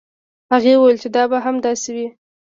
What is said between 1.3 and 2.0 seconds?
به هم داسې